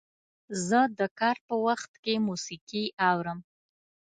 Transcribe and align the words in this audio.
زه 0.67 0.79
د 0.99 1.01
کار 1.19 1.37
په 1.47 1.55
وخت 1.65 1.91
کې 2.03 2.13
موسیقي 2.27 2.85
اورم. 3.09 3.39